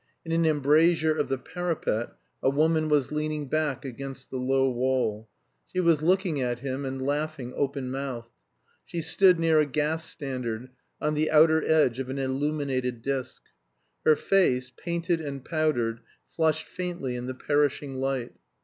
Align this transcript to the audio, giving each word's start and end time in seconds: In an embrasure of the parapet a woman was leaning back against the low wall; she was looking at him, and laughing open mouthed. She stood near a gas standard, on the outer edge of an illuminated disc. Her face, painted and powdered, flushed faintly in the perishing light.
In 0.25 0.31
an 0.31 0.47
embrasure 0.47 1.15
of 1.15 1.29
the 1.29 1.37
parapet 1.37 2.11
a 2.41 2.49
woman 2.49 2.89
was 2.89 3.11
leaning 3.11 3.45
back 3.47 3.85
against 3.85 4.31
the 4.31 4.37
low 4.37 4.67
wall; 4.67 5.29
she 5.71 5.79
was 5.79 6.01
looking 6.01 6.41
at 6.41 6.61
him, 6.61 6.85
and 6.85 6.99
laughing 7.05 7.53
open 7.55 7.91
mouthed. 7.91 8.31
She 8.83 8.99
stood 8.99 9.39
near 9.39 9.59
a 9.59 9.67
gas 9.67 10.03
standard, 10.03 10.71
on 10.99 11.13
the 11.13 11.29
outer 11.29 11.63
edge 11.63 11.99
of 11.99 12.09
an 12.09 12.17
illuminated 12.17 13.03
disc. 13.03 13.43
Her 14.03 14.15
face, 14.15 14.71
painted 14.75 15.21
and 15.21 15.45
powdered, 15.45 15.99
flushed 16.35 16.65
faintly 16.65 17.15
in 17.15 17.27
the 17.27 17.35
perishing 17.35 17.97
light. 17.99 18.33